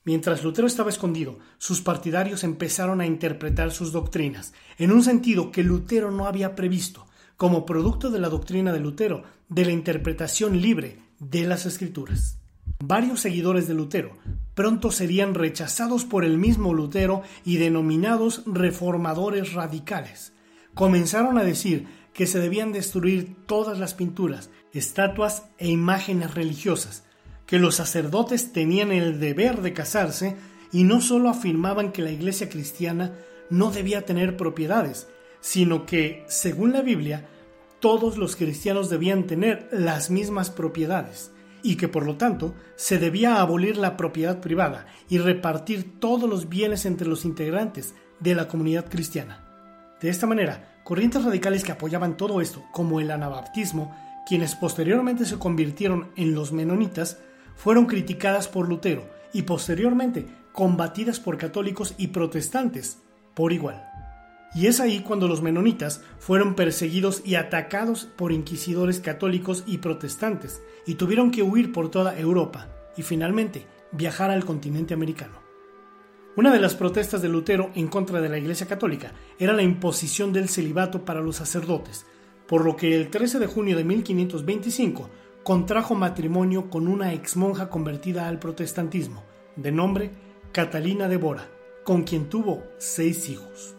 Mientras 0.06 0.44
Lutero 0.44 0.68
estaba 0.68 0.88
escondido, 0.88 1.40
sus 1.58 1.80
partidarios 1.80 2.44
empezaron 2.44 3.00
a 3.00 3.06
interpretar 3.06 3.72
sus 3.72 3.90
doctrinas 3.90 4.54
en 4.78 4.92
un 4.92 5.02
sentido 5.02 5.50
que 5.50 5.64
Lutero 5.64 6.12
no 6.12 6.28
había 6.28 6.54
previsto, 6.54 7.08
como 7.36 7.66
producto 7.66 8.08
de 8.08 8.20
la 8.20 8.28
doctrina 8.28 8.72
de 8.72 8.78
Lutero 8.78 9.24
de 9.48 9.64
la 9.64 9.72
interpretación 9.72 10.62
libre 10.62 11.00
de 11.18 11.44
las 11.44 11.66
escrituras. 11.66 12.38
varios 12.78 13.20
seguidores 13.20 13.66
de 13.66 13.74
Lutero 13.74 14.16
pronto 14.54 14.92
serían 14.92 15.34
rechazados 15.34 16.04
por 16.04 16.24
el 16.24 16.38
mismo 16.38 16.72
Lutero 16.72 17.22
y 17.44 17.56
denominados 17.56 18.42
reformadores 18.46 19.54
radicales. 19.54 20.34
Comenzaron 20.74 21.36
a 21.36 21.42
decir 21.42 21.88
que 22.14 22.28
se 22.28 22.38
debían 22.38 22.70
destruir 22.70 23.34
todas 23.46 23.80
las 23.80 23.94
pinturas, 23.94 24.50
estatuas 24.72 25.48
e 25.58 25.68
imágenes 25.68 26.34
religiosas, 26.34 27.05
que 27.46 27.58
los 27.58 27.76
sacerdotes 27.76 28.52
tenían 28.52 28.92
el 28.92 29.20
deber 29.20 29.62
de 29.62 29.72
casarse 29.72 30.36
y 30.72 30.84
no 30.84 31.00
solo 31.00 31.28
afirmaban 31.28 31.92
que 31.92 32.02
la 32.02 32.10
iglesia 32.10 32.48
cristiana 32.48 33.12
no 33.50 33.70
debía 33.70 34.04
tener 34.04 34.36
propiedades, 34.36 35.08
sino 35.40 35.86
que, 35.86 36.24
según 36.28 36.72
la 36.72 36.82
Biblia, 36.82 37.28
todos 37.80 38.16
los 38.16 38.36
cristianos 38.36 38.90
debían 38.90 39.26
tener 39.26 39.68
las 39.70 40.10
mismas 40.10 40.50
propiedades 40.50 41.30
y 41.62 41.76
que 41.76 41.88
por 41.88 42.04
lo 42.04 42.16
tanto 42.16 42.54
se 42.74 42.98
debía 42.98 43.40
abolir 43.40 43.76
la 43.76 43.96
propiedad 43.96 44.40
privada 44.40 44.86
y 45.08 45.18
repartir 45.18 46.00
todos 46.00 46.28
los 46.28 46.48
bienes 46.48 46.86
entre 46.86 47.08
los 47.08 47.24
integrantes 47.24 47.94
de 48.20 48.34
la 48.34 48.48
comunidad 48.48 48.88
cristiana. 48.88 49.44
De 50.00 50.08
esta 50.08 50.26
manera, 50.26 50.80
corrientes 50.84 51.24
radicales 51.24 51.64
que 51.64 51.72
apoyaban 51.72 52.16
todo 52.16 52.40
esto, 52.40 52.64
como 52.72 53.00
el 53.00 53.10
anabaptismo, 53.10 53.96
quienes 54.26 54.54
posteriormente 54.54 55.24
se 55.24 55.38
convirtieron 55.38 56.10
en 56.16 56.34
los 56.34 56.52
menonitas, 56.52 57.18
fueron 57.56 57.86
criticadas 57.86 58.46
por 58.46 58.68
Lutero 58.68 59.08
y 59.32 59.42
posteriormente 59.42 60.26
combatidas 60.52 61.18
por 61.18 61.36
católicos 61.36 61.94
y 61.98 62.08
protestantes 62.08 62.98
por 63.34 63.52
igual. 63.52 63.82
Y 64.54 64.68
es 64.68 64.80
ahí 64.80 65.00
cuando 65.00 65.28
los 65.28 65.42
menonitas 65.42 66.02
fueron 66.18 66.54
perseguidos 66.54 67.20
y 67.24 67.34
atacados 67.34 68.06
por 68.16 68.32
inquisidores 68.32 69.00
católicos 69.00 69.64
y 69.66 69.78
protestantes 69.78 70.62
y 70.86 70.94
tuvieron 70.94 71.30
que 71.30 71.42
huir 71.42 71.72
por 71.72 71.90
toda 71.90 72.18
Europa 72.18 72.68
y 72.96 73.02
finalmente 73.02 73.66
viajar 73.92 74.30
al 74.30 74.44
continente 74.44 74.94
americano. 74.94 75.34
Una 76.36 76.52
de 76.52 76.60
las 76.60 76.74
protestas 76.74 77.20
de 77.22 77.28
Lutero 77.28 77.70
en 77.74 77.88
contra 77.88 78.20
de 78.20 78.28
la 78.28 78.38
Iglesia 78.38 78.66
Católica 78.66 79.12
era 79.38 79.52
la 79.52 79.62
imposición 79.62 80.32
del 80.32 80.48
celibato 80.48 81.04
para 81.04 81.20
los 81.20 81.36
sacerdotes, 81.36 82.06
por 82.46 82.64
lo 82.64 82.76
que 82.76 82.94
el 82.94 83.10
13 83.10 83.38
de 83.38 83.46
junio 83.46 83.76
de 83.76 83.84
1525 83.84 85.10
contrajo 85.46 85.94
matrimonio 85.94 86.70
con 86.70 86.88
una 86.88 87.12
exmonja 87.12 87.70
convertida 87.70 88.26
al 88.26 88.40
protestantismo, 88.40 89.22
de 89.54 89.70
nombre 89.70 90.10
Catalina 90.50 91.06
de 91.06 91.18
Bora, 91.18 91.48
con 91.84 92.02
quien 92.02 92.28
tuvo 92.28 92.64
seis 92.78 93.28
hijos. 93.28 93.76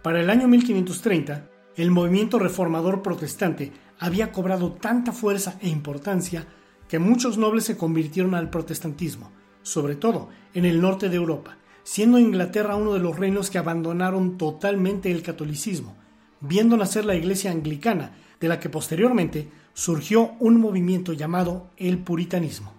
Para 0.00 0.22
el 0.22 0.30
año 0.30 0.48
1530, 0.48 1.46
el 1.76 1.90
movimiento 1.90 2.38
reformador 2.38 3.02
protestante 3.02 3.70
había 3.98 4.32
cobrado 4.32 4.72
tanta 4.72 5.12
fuerza 5.12 5.58
e 5.60 5.68
importancia 5.68 6.46
que 6.88 6.98
muchos 6.98 7.36
nobles 7.36 7.64
se 7.64 7.76
convirtieron 7.76 8.34
al 8.34 8.48
protestantismo, 8.48 9.30
sobre 9.60 9.96
todo 9.96 10.30
en 10.54 10.64
el 10.64 10.80
norte 10.80 11.10
de 11.10 11.16
Europa, 11.16 11.58
siendo 11.82 12.18
Inglaterra 12.18 12.76
uno 12.76 12.94
de 12.94 13.00
los 13.00 13.18
reinos 13.18 13.50
que 13.50 13.58
abandonaron 13.58 14.38
totalmente 14.38 15.10
el 15.10 15.22
catolicismo, 15.22 15.98
viendo 16.40 16.78
nacer 16.78 17.04
la 17.04 17.14
iglesia 17.14 17.50
anglicana, 17.50 18.12
de 18.40 18.48
la 18.48 18.58
que 18.58 18.70
posteriormente 18.70 19.50
surgió 19.74 20.32
un 20.38 20.60
movimiento 20.60 21.12
llamado 21.12 21.70
el 21.76 21.98
puritanismo. 21.98 22.72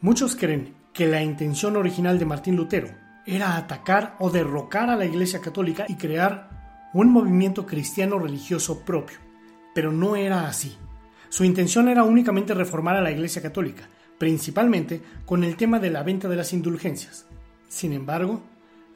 Muchos 0.00 0.36
creen 0.36 0.74
que 0.92 1.06
la 1.06 1.22
intención 1.22 1.76
original 1.76 2.18
de 2.18 2.26
Martín 2.26 2.56
Lutero 2.56 2.88
era 3.26 3.56
atacar 3.56 4.16
o 4.18 4.30
derrocar 4.30 4.90
a 4.90 4.96
la 4.96 5.06
Iglesia 5.06 5.40
Católica 5.40 5.86
y 5.88 5.96
crear 5.96 6.90
un 6.92 7.10
movimiento 7.10 7.66
cristiano 7.66 8.18
religioso 8.18 8.84
propio, 8.84 9.18
pero 9.74 9.92
no 9.92 10.16
era 10.16 10.46
así. 10.46 10.76
Su 11.28 11.44
intención 11.44 11.88
era 11.88 12.02
únicamente 12.02 12.54
reformar 12.54 12.96
a 12.96 13.02
la 13.02 13.12
Iglesia 13.12 13.40
Católica, 13.40 13.88
principalmente 14.18 15.00
con 15.24 15.44
el 15.44 15.56
tema 15.56 15.78
de 15.78 15.90
la 15.90 16.02
venta 16.02 16.28
de 16.28 16.36
las 16.36 16.52
indulgencias. 16.52 17.26
Sin 17.68 17.92
embargo, 17.92 18.42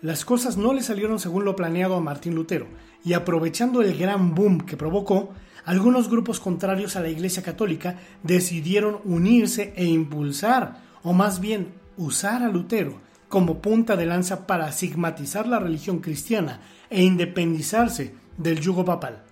las 0.02 0.24
cosas 0.24 0.56
no 0.56 0.74
le 0.74 0.82
salieron 0.82 1.18
según 1.18 1.44
lo 1.44 1.56
planeado 1.56 1.94
a 1.94 2.00
Martín 2.00 2.34
Lutero, 2.34 2.66
y 3.04 3.12
aprovechando 3.12 3.82
el 3.82 3.96
gran 3.96 4.34
boom 4.34 4.62
que 4.62 4.76
provocó, 4.76 5.32
algunos 5.64 6.10
grupos 6.10 6.40
contrarios 6.40 6.96
a 6.96 7.00
la 7.00 7.08
Iglesia 7.08 7.42
Católica 7.42 7.98
decidieron 8.22 9.00
unirse 9.04 9.72
e 9.76 9.84
impulsar, 9.84 10.82
o 11.02 11.12
más 11.12 11.40
bien 11.40 11.72
usar 11.96 12.42
a 12.42 12.48
Lutero 12.48 13.00
como 13.28 13.60
punta 13.60 13.96
de 13.96 14.06
lanza 14.06 14.46
para 14.46 14.70
sigmatizar 14.72 15.46
la 15.46 15.58
religión 15.58 16.00
cristiana 16.00 16.60
e 16.90 17.02
independizarse 17.02 18.14
del 18.36 18.60
yugo 18.60 18.84
papal. 18.84 19.22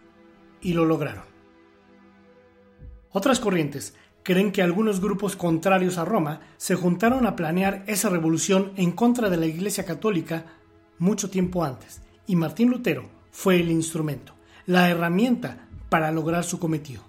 Y 0.61 0.73
lo 0.73 0.85
lograron. 0.85 1.25
Otras 3.11 3.39
corrientes 3.39 3.95
creen 4.23 4.53
que 4.53 4.63
algunos 4.63 5.01
grupos 5.01 5.37
contrarios 5.37 5.99
a 5.99 6.05
Roma 6.05 6.41
se 6.57 6.77
juntaron 6.77 7.27
a 7.27 7.37
planear 7.37 7.85
esa 7.87 8.09
revolución 8.09 8.73
en 8.77 8.93
contra 8.93 9.29
de 9.29 9.37
la 9.37 9.47
Iglesia 9.47 9.85
Católica 9.85 10.47
mucho 10.99 11.29
tiempo 11.29 11.65
antes, 11.65 12.01
y 12.27 12.37
Martín 12.37 12.71
Lutero 12.71 13.09
fue 13.33 13.61
el 13.61 13.71
instrumento, 13.71 14.35
la 14.67 14.89
herramienta 14.89 15.69
para 15.93 16.11
lograr 16.11 16.43
su 16.43 16.59
cometido. 16.59 17.03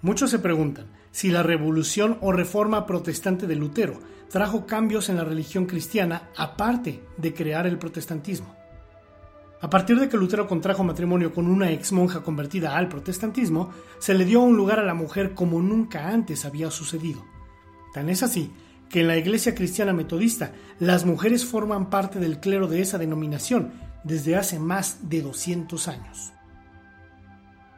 Muchos 0.00 0.30
se 0.30 0.38
preguntan 0.38 0.86
si 1.10 1.28
la 1.28 1.42
revolución 1.42 2.18
o 2.20 2.30
reforma 2.30 2.86
protestante 2.86 3.48
de 3.48 3.56
Lutero 3.56 3.98
trajo 4.30 4.64
cambios 4.64 5.08
en 5.08 5.16
la 5.16 5.24
religión 5.24 5.66
cristiana 5.66 6.30
aparte 6.36 7.02
de 7.16 7.34
crear 7.34 7.66
el 7.66 7.78
protestantismo. 7.78 8.54
A 9.60 9.68
partir 9.68 9.98
de 9.98 10.08
que 10.08 10.16
Lutero 10.16 10.46
contrajo 10.46 10.84
matrimonio 10.84 11.34
con 11.34 11.48
una 11.48 11.72
ex 11.72 11.90
monja 11.90 12.22
convertida 12.22 12.76
al 12.76 12.88
protestantismo, 12.88 13.72
se 13.98 14.14
le 14.14 14.24
dio 14.24 14.40
un 14.40 14.56
lugar 14.56 14.78
a 14.78 14.84
la 14.84 14.94
mujer 14.94 15.34
como 15.34 15.60
nunca 15.60 16.06
antes 16.06 16.44
había 16.44 16.70
sucedido. 16.70 17.24
Tan 17.92 18.08
es 18.08 18.22
así 18.22 18.52
que 18.88 19.00
en 19.00 19.08
la 19.08 19.16
iglesia 19.16 19.52
cristiana 19.56 19.92
metodista 19.92 20.52
las 20.78 21.04
mujeres 21.04 21.44
forman 21.44 21.90
parte 21.90 22.20
del 22.20 22.38
clero 22.38 22.68
de 22.68 22.82
esa 22.82 22.98
denominación 22.98 23.72
desde 24.04 24.36
hace 24.36 24.60
más 24.60 25.08
de 25.08 25.22
200 25.22 25.88
años 25.88 26.36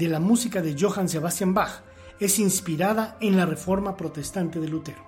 de 0.00 0.08
la 0.08 0.18
música 0.18 0.62
de 0.62 0.74
Johann 0.80 1.10
Sebastian 1.10 1.52
Bach 1.52 1.82
es 2.18 2.38
inspirada 2.38 3.18
en 3.20 3.36
la 3.36 3.44
reforma 3.44 3.98
protestante 3.98 4.58
de 4.58 4.66
Lutero. 4.66 5.04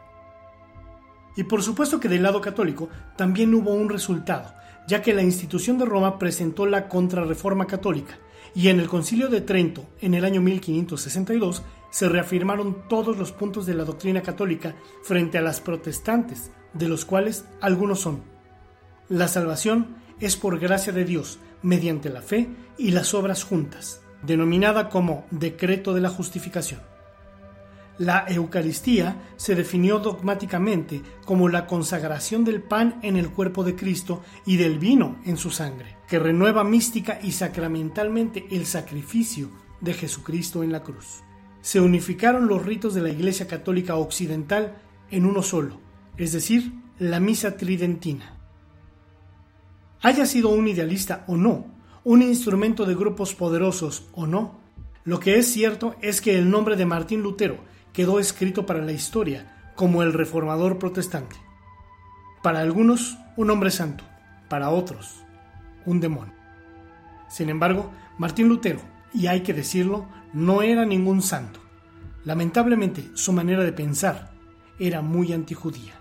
Y 1.35 1.45
por 1.45 1.63
supuesto 1.63 1.99
que 1.99 2.11
del 2.11 2.23
lado 2.23 2.43
católico 2.43 2.91
también 3.17 3.55
hubo 3.55 3.73
un 3.73 3.89
resultado, 3.89 4.53
ya 4.87 5.01
que 5.01 5.15
la 5.15 5.23
institución 5.23 5.79
de 5.79 5.87
Roma 5.87 6.19
presentó 6.19 6.67
la 6.67 6.91
contrarreforma 6.91 7.67
católica, 7.67 8.19
y 8.55 8.69
en 8.69 8.81
el 8.81 8.89
concilio 8.89 9.29
de 9.29 9.41
Trento, 9.41 9.87
en 10.03 10.13
el 10.13 10.27
año 10.27 10.43
1562, 10.43 11.63
se 11.91 12.11
reafirmaron 12.11 12.87
todos 12.87 13.17
los 13.17 13.33
puntos 13.33 13.65
de 13.65 13.73
la 13.73 13.85
doctrina 13.85 14.21
católica 14.21 14.75
frente 15.03 15.39
a 15.39 15.43
las 15.43 15.63
protestantes, 15.63 16.51
de 16.75 16.89
los 16.89 17.07
cuales 17.07 17.47
algunos 17.63 18.01
son. 18.01 18.25
La 19.09 19.27
salvación 19.27 19.97
es 20.21 20.37
por 20.37 20.59
gracia 20.59 20.93
de 20.93 21.07
Dios, 21.07 21.39
mediante 21.63 22.11
la 22.11 22.21
fe 22.21 22.51
y 22.77 22.91
las 22.91 23.15
obras 23.15 23.43
juntas 23.43 24.02
denominada 24.23 24.89
como 24.89 25.27
Decreto 25.31 25.95
de 25.95 26.01
la 26.01 26.09
Justificación. 26.09 26.81
La 27.99 28.25
Eucaristía 28.27 29.17
se 29.37 29.55
definió 29.55 29.99
dogmáticamente 29.99 31.03
como 31.25 31.49
la 31.49 31.67
consagración 31.67 32.45
del 32.45 32.63
pan 32.63 32.99
en 33.03 33.17
el 33.17 33.31
cuerpo 33.31 33.65
de 33.65 33.77
Cristo 33.77 34.23
y 34.47 34.57
del 34.57 34.79
vino 34.79 35.19
en 35.25 35.37
su 35.37 35.51
sangre, 35.51 35.99
que 36.09 36.19
renueva 36.19 36.65
mística 36.65 37.19
y 37.23 37.33
sacramentalmente 37.33 38.47
el 38.51 38.67
sacrificio 38.67 39.51
de 39.81 39.93
Jesucristo 39.95 40.63
en 40.63 40.73
la 40.73 40.83
cruz. 40.83 41.23
Se 41.61 41.81
unificaron 41.81 42.49
los 42.49 42.65
ritos 42.65 42.95
de 42.95 43.03
la 43.03 43.11
Iglesia 43.11 43.47
Católica 43.47 43.97
Occidental 43.97 44.79
en 45.11 45.27
uno 45.27 45.43
solo, 45.43 45.79
es 46.17 46.33
decir, 46.33 46.73
la 46.99 47.21
misa 47.21 47.57
tridentina. 47.57 48.39
Haya 50.01 50.27
sido 50.27 50.49
un 50.49 50.67
idealista 50.67 51.25
o 51.29 51.37
no, 51.37 51.67
un 52.05 52.23
instrumento 52.23 52.85
de 52.85 52.95
grupos 52.95 53.35
poderosos 53.35 54.09
o 54.13 54.27
no, 54.27 54.59
lo 55.05 55.21
que 55.21 55.37
es 55.39 55.53
cierto 55.53 55.95
es 56.01 56.21
que 56.21 56.37
el 56.37 56.51
nombre 56.51 56.77
de 56.77 56.87
Martín 56.87 57.23
Lutero 57.23 57.59
quedó 57.93 58.19
escrito 58.19 58.67
para 58.67 58.83
la 58.83 58.93
historia 58.93 59.73
como 59.77 60.03
el 60.03 60.13
reformador 60.13 60.79
protestante. 60.79 61.37
Para 62.43 62.61
algunos, 62.61 63.17
un 63.37 63.51
hombre 63.51 63.71
santo, 63.71 64.05
para 64.49 64.71
otros, 64.71 65.23
un 65.87 66.01
demonio. 66.01 66.35
Sin 67.29 67.49
embargo, 67.49 67.91
Martín 68.19 68.49
Lutero, 68.49 68.81
y 69.15 69.29
hay 69.29 69.43
que 69.43 69.55
decirlo, 69.55 70.07
no 70.33 70.63
era 70.63 70.85
ningún 70.85 71.23
santo. 71.23 71.61
Lamentablemente, 72.25 73.11
su 73.15 73.33
manera 73.33 73.63
de 73.63 73.73
pensar 73.73 74.33
era 74.79 75.03
muy 75.03 75.33
antijudía. 75.33 75.95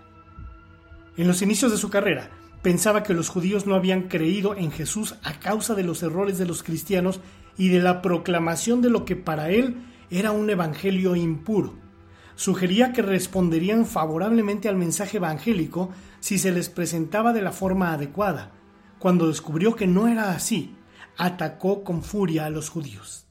En 1.16 1.28
los 1.28 1.42
inicios 1.42 1.70
de 1.70 1.78
su 1.78 1.90
carrera, 1.90 2.30
pensaba 2.62 3.02
que 3.02 3.14
los 3.14 3.28
judíos 3.28 3.66
no 3.66 3.74
habían 3.74 4.08
creído 4.08 4.56
en 4.56 4.70
Jesús 4.70 5.16
a 5.22 5.38
causa 5.40 5.74
de 5.74 5.82
los 5.82 6.02
errores 6.02 6.38
de 6.38 6.46
los 6.46 6.62
cristianos 6.62 7.20
y 7.58 7.68
de 7.68 7.80
la 7.80 8.00
proclamación 8.00 8.80
de 8.80 8.90
lo 8.90 9.04
que 9.04 9.16
para 9.16 9.50
él 9.50 9.84
era 10.10 10.30
un 10.30 10.48
evangelio 10.48 11.16
impuro. 11.16 11.74
Sugería 12.34 12.92
que 12.92 13.02
responderían 13.02 13.84
favorablemente 13.84 14.68
al 14.68 14.76
mensaje 14.76 15.18
evangélico 15.18 15.90
si 16.20 16.38
se 16.38 16.52
les 16.52 16.68
presentaba 16.68 17.32
de 17.32 17.42
la 17.42 17.52
forma 17.52 17.92
adecuada. 17.92 18.52
Cuando 18.98 19.28
descubrió 19.28 19.74
que 19.74 19.86
no 19.86 20.08
era 20.08 20.30
así, 20.30 20.74
atacó 21.18 21.84
con 21.84 22.02
furia 22.02 22.46
a 22.46 22.50
los 22.50 22.70
judíos. 22.70 23.26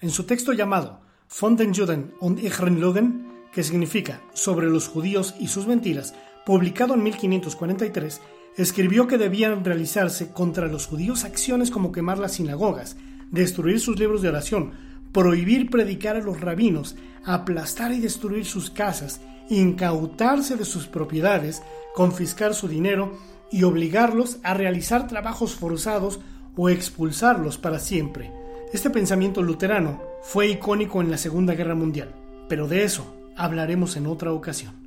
En 0.00 0.10
su 0.10 0.24
texto 0.24 0.52
llamado 0.52 1.00
Von 1.40 1.56
den 1.56 1.74
Juden 1.74 2.14
und 2.20 2.40
ihren 2.40 2.80
Lügen, 2.80 3.48
que 3.52 3.62
significa 3.62 4.20
Sobre 4.34 4.66
los 4.66 4.88
judíos 4.88 5.34
y 5.38 5.48
sus 5.48 5.66
mentiras, 5.66 6.14
publicado 6.44 6.94
en 6.94 7.02
1543, 7.02 8.20
escribió 8.56 9.06
que 9.06 9.18
debían 9.18 9.64
realizarse 9.64 10.32
contra 10.32 10.66
los 10.66 10.86
judíos 10.86 11.24
acciones 11.24 11.70
como 11.70 11.92
quemar 11.92 12.18
las 12.18 12.32
sinagogas, 12.32 12.96
destruir 13.30 13.80
sus 13.80 13.98
libros 13.98 14.22
de 14.22 14.28
oración, 14.28 14.72
prohibir 15.12 15.70
predicar 15.70 16.16
a 16.16 16.20
los 16.20 16.40
rabinos, 16.40 16.96
aplastar 17.24 17.92
y 17.92 18.00
destruir 18.00 18.44
sus 18.44 18.70
casas, 18.70 19.20
incautarse 19.48 20.56
de 20.56 20.64
sus 20.64 20.86
propiedades, 20.86 21.62
confiscar 21.94 22.54
su 22.54 22.68
dinero 22.68 23.18
y 23.50 23.62
obligarlos 23.62 24.38
a 24.42 24.54
realizar 24.54 25.06
trabajos 25.06 25.54
forzados 25.54 26.20
o 26.56 26.68
expulsarlos 26.68 27.58
para 27.58 27.78
siempre. 27.78 28.32
Este 28.72 28.90
pensamiento 28.90 29.42
luterano 29.42 30.02
fue 30.22 30.48
icónico 30.48 31.00
en 31.00 31.10
la 31.10 31.18
Segunda 31.18 31.54
Guerra 31.54 31.74
Mundial, 31.74 32.14
pero 32.48 32.66
de 32.68 32.84
eso 32.84 33.14
hablaremos 33.36 33.96
en 33.96 34.06
otra 34.06 34.32
ocasión. 34.32 34.85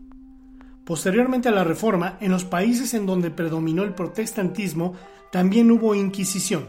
Posteriormente 0.89 1.49
a 1.49 1.51
la 1.51 1.63
Reforma, 1.63 2.17
en 2.19 2.31
los 2.31 2.45
países 2.45 2.95
en 2.95 3.05
donde 3.05 3.29
predominó 3.29 3.83
el 3.83 3.93
protestantismo, 3.93 4.95
también 5.31 5.69
hubo 5.69 5.93
Inquisición, 5.93 6.65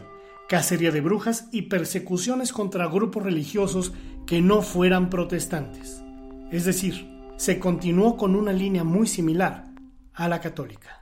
cacería 0.47 0.91
de 0.91 1.01
brujas 1.01 1.47
y 1.51 1.63
persecuciones 1.63 2.53
contra 2.53 2.85
grupos 2.85 3.23
religiosos 3.23 3.93
que 4.27 4.39
no 4.39 4.61
fueran 4.61 5.09
protestantes. 5.09 6.03
Es 6.51 6.65
decir, 6.65 7.09
se 7.37 7.57
continuó 7.57 8.15
con 8.15 8.35
una 8.35 8.53
línea 8.53 8.83
muy 8.83 9.07
similar 9.07 9.71
a 10.13 10.27
la 10.27 10.39
católica. 10.39 11.01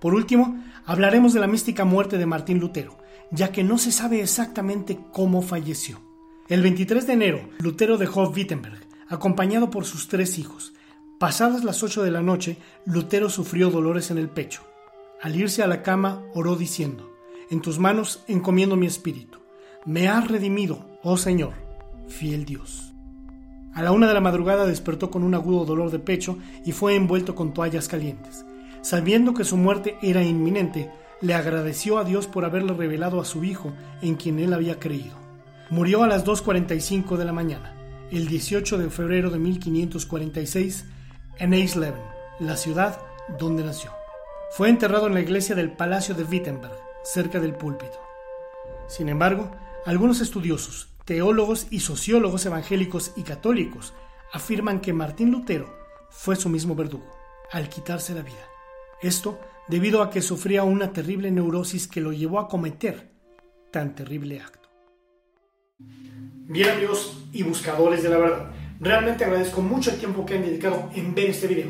Por 0.00 0.14
último, 0.14 0.58
hablaremos 0.86 1.34
de 1.34 1.40
la 1.40 1.48
mística 1.48 1.84
muerte 1.84 2.16
de 2.16 2.24
Martín 2.24 2.60
Lutero, 2.60 2.96
ya 3.30 3.52
que 3.52 3.62
no 3.62 3.76
se 3.76 3.92
sabe 3.92 4.22
exactamente 4.22 4.98
cómo 5.12 5.42
falleció. 5.42 6.00
El 6.48 6.62
23 6.62 7.06
de 7.06 7.12
enero, 7.12 7.50
Lutero 7.58 7.98
dejó 7.98 8.26
Wittenberg, 8.30 8.86
acompañado 9.10 9.68
por 9.68 9.84
sus 9.84 10.08
tres 10.08 10.38
hijos, 10.38 10.72
Pasadas 11.18 11.64
las 11.64 11.82
ocho 11.82 12.04
de 12.04 12.12
la 12.12 12.22
noche, 12.22 12.58
Lutero 12.84 13.28
sufrió 13.28 13.70
dolores 13.70 14.12
en 14.12 14.18
el 14.18 14.28
pecho. 14.28 14.62
Al 15.20 15.34
irse 15.34 15.64
a 15.64 15.66
la 15.66 15.82
cama, 15.82 16.22
oró 16.32 16.54
diciendo, 16.54 17.10
En 17.50 17.60
tus 17.60 17.80
manos 17.80 18.22
encomiendo 18.28 18.76
mi 18.76 18.86
espíritu. 18.86 19.40
Me 19.84 20.06
has 20.06 20.28
redimido, 20.28 20.86
oh 21.02 21.16
Señor, 21.16 21.54
fiel 22.06 22.44
Dios. 22.44 22.92
A 23.74 23.82
la 23.82 23.90
una 23.90 24.06
de 24.06 24.14
la 24.14 24.20
madrugada 24.20 24.64
despertó 24.64 25.10
con 25.10 25.24
un 25.24 25.34
agudo 25.34 25.64
dolor 25.64 25.90
de 25.90 25.98
pecho 25.98 26.38
y 26.64 26.70
fue 26.70 26.94
envuelto 26.94 27.34
con 27.34 27.52
toallas 27.52 27.88
calientes. 27.88 28.44
Sabiendo 28.82 29.34
que 29.34 29.44
su 29.44 29.56
muerte 29.56 29.96
era 30.02 30.22
inminente, 30.22 30.88
le 31.20 31.34
agradeció 31.34 31.98
a 31.98 32.04
Dios 32.04 32.28
por 32.28 32.44
haberle 32.44 32.74
revelado 32.74 33.20
a 33.20 33.24
su 33.24 33.42
hijo 33.42 33.72
en 34.02 34.14
quien 34.14 34.38
él 34.38 34.52
había 34.52 34.78
creído. 34.78 35.16
Murió 35.68 36.04
a 36.04 36.06
las 36.06 36.24
2.45 36.24 37.16
de 37.16 37.24
la 37.24 37.32
mañana, 37.32 37.74
el 38.12 38.28
18 38.28 38.78
de 38.78 38.88
febrero 38.88 39.30
de 39.30 39.40
1546, 39.40 40.84
en 41.38 41.54
Eisleben, 41.54 42.02
la 42.38 42.56
ciudad 42.56 43.00
donde 43.38 43.64
nació. 43.64 43.92
Fue 44.50 44.68
enterrado 44.68 45.06
en 45.06 45.14
la 45.14 45.20
iglesia 45.20 45.54
del 45.54 45.72
Palacio 45.72 46.14
de 46.14 46.24
Wittenberg, 46.24 46.76
cerca 47.02 47.38
del 47.40 47.54
púlpito. 47.54 48.00
Sin 48.86 49.08
embargo, 49.08 49.50
algunos 49.84 50.20
estudiosos, 50.20 50.88
teólogos 51.04 51.66
y 51.70 51.80
sociólogos 51.80 52.44
evangélicos 52.46 53.12
y 53.16 53.22
católicos 53.22 53.94
afirman 54.32 54.80
que 54.80 54.92
Martín 54.92 55.30
Lutero 55.30 55.72
fue 56.10 56.36
su 56.36 56.48
mismo 56.48 56.74
verdugo, 56.74 57.10
al 57.52 57.68
quitarse 57.68 58.14
la 58.14 58.22
vida. 58.22 58.46
Esto 59.00 59.38
debido 59.68 60.02
a 60.02 60.10
que 60.10 60.22
sufría 60.22 60.64
una 60.64 60.92
terrible 60.92 61.30
neurosis 61.30 61.86
que 61.86 62.00
lo 62.00 62.12
llevó 62.12 62.40
a 62.40 62.48
cometer 62.48 63.12
tan 63.70 63.94
terrible 63.94 64.40
acto. 64.40 64.68
Bien 65.78 66.70
amigos 66.70 67.16
y 67.32 67.42
buscadores 67.42 68.02
de 68.02 68.08
la 68.08 68.18
verdad, 68.18 68.50
Realmente 68.80 69.24
agradezco 69.24 69.60
mucho 69.60 69.90
el 69.90 69.98
tiempo 69.98 70.24
que 70.24 70.34
han 70.34 70.44
dedicado 70.44 70.88
en 70.94 71.12
ver 71.12 71.30
este 71.30 71.48
video, 71.48 71.66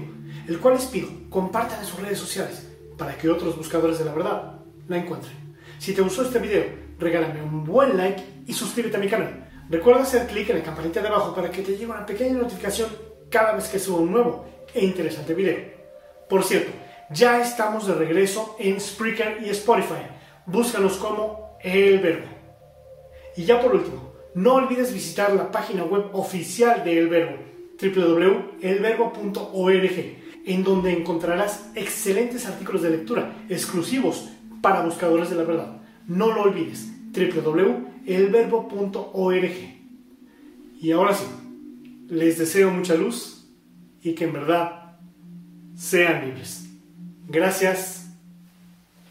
el 0.47 0.59
cual 0.59 0.75
les 0.75 0.85
pido 0.85 1.09
compartan 1.31 1.81
en 1.81 1.87
sus 1.87 2.01
redes 2.01 2.19
sociales 2.19 2.69
para 2.99 3.17
que 3.17 3.31
otros 3.31 3.57
buscadores 3.57 3.99
de 3.99 4.05
la 4.05 4.13
verdad 4.13 4.61
la 4.89 4.99
encuentren. 4.99 5.57
Si 5.79 5.95
te 5.95 6.03
gustó 6.03 6.23
este 6.23 6.39
video, 6.39 6.65
regálame 6.99 7.43
un 7.43 7.65
buen 7.65 7.97
like 7.97 8.23
y 8.47 8.53
suscríbete 8.53 8.99
a 8.99 9.01
mi 9.01 9.09
canal. 9.09 9.49
Recuerda 9.71 10.03
hacer 10.03 10.27
clic 10.27 10.51
en 10.51 10.59
la 10.59 10.65
campanita 10.65 11.01
de 11.01 11.09
abajo 11.09 11.35
para 11.35 11.51
que 11.51 11.63
te 11.63 11.73
llegue 11.73 11.87
una 11.87 12.05
pequeña 12.05 12.39
notificación 12.39 12.91
cada 13.31 13.53
vez 13.53 13.69
que 13.69 13.79
suba 13.79 14.01
un 14.01 14.13
nuevo 14.13 14.47
e 14.75 14.85
interesante 14.85 15.33
video. 15.33 15.59
Por 16.29 16.45
cierto, 16.45 16.73
ya 17.11 17.41
estamos 17.41 17.87
de 17.87 17.95
regreso 17.95 18.57
en 18.59 18.79
Spreaker 18.79 19.39
y 19.43 19.49
Spotify. 19.51 20.07
Búscanos 20.45 20.97
como 20.99 21.57
El 21.63 22.01
Verbo. 22.01 22.27
Y 23.35 23.45
ya 23.45 23.61
por 23.61 23.75
último, 23.75 24.08
no 24.39 24.55
olvides 24.55 24.95
visitar 24.95 25.33
la 25.33 25.51
página 25.51 25.83
web 25.83 26.11
oficial 26.13 26.85
de 26.85 26.97
El 26.97 27.09
Verbo, 27.09 27.39
www.elverbo.org, 27.83 30.17
en 30.47 30.63
donde 30.63 30.93
encontrarás 30.93 31.71
excelentes 31.75 32.47
artículos 32.47 32.83
de 32.83 32.91
lectura 32.91 33.35
exclusivos 33.49 34.29
para 34.63 34.85
buscadores 34.85 35.31
de 35.31 35.37
la 35.37 35.43
verdad. 35.43 35.83
No 36.07 36.33
lo 36.33 36.43
olvides, 36.43 36.87
www.elverbo.org. 37.13 39.51
Y 40.81 40.93
ahora 40.93 41.15
sí, 41.15 41.25
les 42.09 42.39
deseo 42.39 42.71
mucha 42.71 42.95
luz 42.95 43.45
y 44.05 44.15
que 44.15 44.23
en 44.23 44.35
verdad 44.35 44.93
sean 45.77 46.27
libres. 46.27 46.65
Gracias 47.27 48.07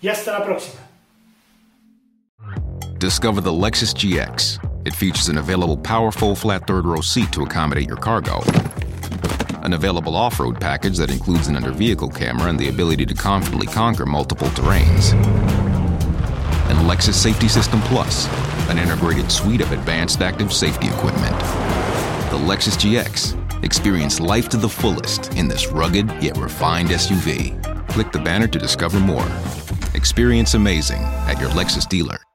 y 0.01 0.07
hasta 0.07 0.39
la 0.39 0.45
próxima. 0.45 0.79
Discover 2.97 3.43
the 3.43 3.51
Lexus 3.51 3.93
GX. 3.93 4.61
It 4.88 4.95
features 4.95 5.28
an 5.28 5.38
available 5.38 5.76
powerful 5.76 6.34
flat 6.34 6.65
third 6.65 6.86
row 6.86 7.02
seat 7.02 7.34
to 7.34 7.43
accommodate 7.43 7.89
your 7.89 7.97
cargo, 7.97 8.39
an 9.63 9.73
available 9.73 10.15
off 10.15 10.39
road 10.39 10.62
package 10.62 10.95
that 11.00 11.12
includes 11.12 11.50
an 11.50 11.58
under 11.58 11.71
vehicle 11.71 12.08
camera 12.08 12.50
and 12.50 12.58
the 12.58 12.69
ability 12.69 13.06
to 13.08 13.13
confidently 13.13 13.67
conquer 13.67 14.06
multiple 14.06 14.47
terrains, 14.47 15.12
and 16.69 16.89
Lexus 16.89 17.15
Safety 17.15 17.50
System 17.50 17.82
Plus, 17.82 18.30
an 18.69 18.80
integrated 18.80 19.30
suite 19.30 19.60
of 19.60 19.73
advanced 19.73 20.21
active 20.21 20.54
safety 20.54 20.88
equipment. 20.88 21.38
The 22.32 22.38
Lexus 22.38 22.78
GX. 22.78 23.65
Experience 23.65 24.21
life 24.21 24.47
to 24.47 24.58
the 24.58 24.69
fullest 24.69 25.34
in 25.34 25.50
this 25.50 25.67
rugged 25.67 26.10
yet 26.23 26.38
refined 26.38 26.89
SUV. 26.91 27.62
Click 27.89 28.13
the 28.13 28.19
banner 28.19 28.47
to 28.47 28.58
discover 28.58 29.02
more. 29.02 29.28
Experience 29.95 30.54
amazing 30.54 31.02
at 31.28 31.41
your 31.41 31.50
Lexus 31.50 31.89
dealer. 31.89 32.26